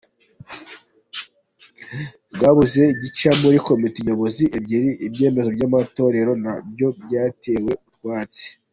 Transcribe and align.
Rwabuze 2.33 2.83
gica 3.01 3.31
muri 3.41 3.57
Komite 3.67 3.99
Nyobozi 4.07 4.43
ebyiri, 4.57 4.89
ibyemezo 5.07 5.49
byamatorero 5.57 6.31
na 6.43 6.53
byo 6.71 6.89
byatewe 7.03 7.71
utwatsi 7.89 8.45